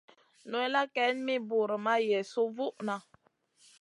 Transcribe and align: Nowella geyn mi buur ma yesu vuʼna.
Nowella 0.49 0.81
geyn 0.95 1.17
mi 1.27 1.35
buur 1.49 1.71
ma 1.85 1.95
yesu 2.09 2.41
vuʼna. 2.55 2.95